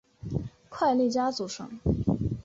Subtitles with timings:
[0.67, 1.77] 快利佳组成。